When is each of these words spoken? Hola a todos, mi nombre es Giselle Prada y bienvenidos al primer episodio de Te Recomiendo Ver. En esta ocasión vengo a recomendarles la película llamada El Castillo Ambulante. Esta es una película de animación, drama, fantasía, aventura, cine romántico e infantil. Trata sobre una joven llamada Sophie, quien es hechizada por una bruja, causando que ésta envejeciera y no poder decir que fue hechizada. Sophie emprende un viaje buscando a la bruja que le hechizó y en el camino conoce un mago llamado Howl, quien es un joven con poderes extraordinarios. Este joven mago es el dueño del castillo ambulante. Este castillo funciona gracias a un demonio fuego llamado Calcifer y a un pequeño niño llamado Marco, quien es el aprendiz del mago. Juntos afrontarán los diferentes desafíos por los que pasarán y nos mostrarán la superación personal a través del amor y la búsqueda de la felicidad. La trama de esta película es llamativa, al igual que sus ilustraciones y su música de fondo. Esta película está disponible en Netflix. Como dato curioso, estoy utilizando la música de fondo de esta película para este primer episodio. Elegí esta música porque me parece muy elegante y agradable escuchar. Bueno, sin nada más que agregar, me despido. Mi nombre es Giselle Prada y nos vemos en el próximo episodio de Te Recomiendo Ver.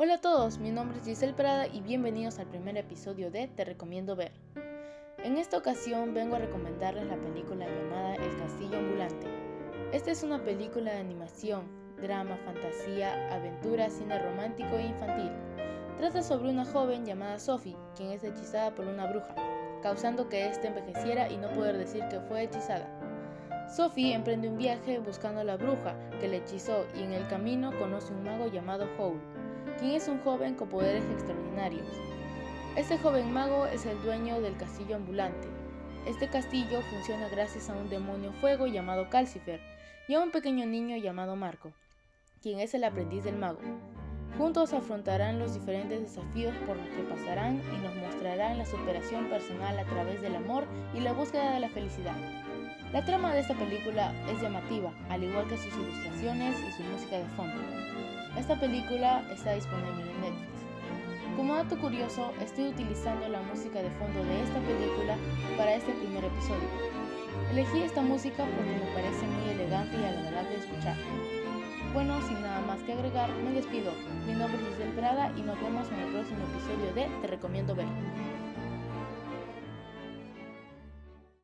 Hola 0.00 0.14
a 0.14 0.20
todos, 0.20 0.58
mi 0.60 0.70
nombre 0.70 0.98
es 0.98 1.06
Giselle 1.06 1.32
Prada 1.32 1.66
y 1.66 1.80
bienvenidos 1.80 2.38
al 2.38 2.46
primer 2.46 2.76
episodio 2.76 3.32
de 3.32 3.48
Te 3.48 3.64
Recomiendo 3.64 4.14
Ver. 4.14 4.30
En 5.24 5.36
esta 5.36 5.58
ocasión 5.58 6.14
vengo 6.14 6.36
a 6.36 6.38
recomendarles 6.38 7.08
la 7.08 7.16
película 7.16 7.66
llamada 7.66 8.14
El 8.14 8.36
Castillo 8.36 8.78
Ambulante. 8.78 9.26
Esta 9.92 10.12
es 10.12 10.22
una 10.22 10.38
película 10.44 10.92
de 10.92 11.00
animación, 11.00 11.64
drama, 12.00 12.36
fantasía, 12.44 13.34
aventura, 13.34 13.90
cine 13.90 14.20
romántico 14.20 14.76
e 14.76 14.86
infantil. 14.86 15.32
Trata 15.98 16.22
sobre 16.22 16.50
una 16.50 16.64
joven 16.64 17.04
llamada 17.04 17.40
Sophie, 17.40 17.76
quien 17.96 18.12
es 18.12 18.22
hechizada 18.22 18.72
por 18.76 18.86
una 18.86 19.10
bruja, 19.10 19.34
causando 19.82 20.28
que 20.28 20.46
ésta 20.46 20.68
envejeciera 20.68 21.28
y 21.28 21.38
no 21.38 21.50
poder 21.54 21.76
decir 21.76 22.04
que 22.08 22.20
fue 22.20 22.44
hechizada. 22.44 22.88
Sophie 23.68 24.14
emprende 24.14 24.48
un 24.48 24.58
viaje 24.58 25.00
buscando 25.00 25.40
a 25.40 25.44
la 25.44 25.56
bruja 25.56 25.96
que 26.20 26.28
le 26.28 26.36
hechizó 26.36 26.86
y 26.94 27.02
en 27.02 27.14
el 27.14 27.26
camino 27.26 27.76
conoce 27.80 28.12
un 28.12 28.22
mago 28.22 28.46
llamado 28.46 28.86
Howl, 28.96 29.20
quien 29.78 29.92
es 29.92 30.08
un 30.08 30.20
joven 30.20 30.54
con 30.54 30.68
poderes 30.68 31.04
extraordinarios. 31.10 31.86
Este 32.76 32.98
joven 32.98 33.32
mago 33.32 33.66
es 33.66 33.86
el 33.86 34.00
dueño 34.02 34.40
del 34.40 34.56
castillo 34.56 34.96
ambulante. 34.96 35.48
Este 36.06 36.28
castillo 36.28 36.80
funciona 36.82 37.28
gracias 37.28 37.68
a 37.70 37.74
un 37.74 37.88
demonio 37.88 38.32
fuego 38.40 38.66
llamado 38.66 39.10
Calcifer 39.10 39.60
y 40.06 40.14
a 40.14 40.20
un 40.20 40.30
pequeño 40.30 40.66
niño 40.66 40.96
llamado 40.96 41.36
Marco, 41.36 41.72
quien 42.42 42.60
es 42.60 42.74
el 42.74 42.84
aprendiz 42.84 43.24
del 43.24 43.36
mago. 43.36 43.60
Juntos 44.36 44.72
afrontarán 44.72 45.38
los 45.38 45.54
diferentes 45.54 46.00
desafíos 46.00 46.54
por 46.66 46.76
los 46.76 46.88
que 46.88 47.02
pasarán 47.02 47.60
y 47.74 47.78
nos 47.82 47.94
mostrarán 47.96 48.37
la 48.54 48.66
superación 48.66 49.26
personal 49.26 49.78
a 49.78 49.84
través 49.84 50.20
del 50.20 50.36
amor 50.36 50.64
y 50.94 51.00
la 51.00 51.12
búsqueda 51.12 51.52
de 51.52 51.60
la 51.60 51.68
felicidad. 51.68 52.16
La 52.92 53.04
trama 53.04 53.34
de 53.34 53.40
esta 53.40 53.54
película 53.54 54.14
es 54.30 54.40
llamativa, 54.40 54.90
al 55.10 55.22
igual 55.22 55.46
que 55.46 55.58
sus 55.58 55.74
ilustraciones 55.76 56.56
y 56.60 56.72
su 56.72 56.82
música 56.84 57.18
de 57.18 57.26
fondo. 57.36 57.60
Esta 58.38 58.58
película 58.58 59.22
está 59.30 59.54
disponible 59.54 60.10
en 60.10 60.20
Netflix. 60.22 60.58
Como 61.36 61.54
dato 61.54 61.78
curioso, 61.78 62.32
estoy 62.40 62.68
utilizando 62.68 63.28
la 63.28 63.42
música 63.42 63.82
de 63.82 63.90
fondo 63.90 64.24
de 64.24 64.42
esta 64.42 64.60
película 64.60 65.16
para 65.56 65.74
este 65.74 65.92
primer 65.92 66.24
episodio. 66.24 66.68
Elegí 67.50 67.82
esta 67.82 68.02
música 68.02 68.44
porque 68.44 68.72
me 68.72 68.92
parece 68.92 69.26
muy 69.26 69.50
elegante 69.50 69.96
y 69.96 70.04
agradable 70.04 70.56
escuchar. 70.56 70.96
Bueno, 71.94 72.20
sin 72.26 72.40
nada 72.42 72.60
más 72.62 72.82
que 72.82 72.92
agregar, 72.92 73.30
me 73.44 73.52
despido. 73.52 73.92
Mi 74.26 74.32
nombre 74.32 74.60
es 74.60 74.68
Giselle 74.68 74.92
Prada 74.92 75.32
y 75.36 75.42
nos 75.42 75.60
vemos 75.60 75.88
en 75.92 76.00
el 76.00 76.12
próximo 76.12 76.44
episodio 76.44 76.92
de 76.94 77.20
Te 77.20 77.26
Recomiendo 77.28 77.74
Ver. 77.74 77.86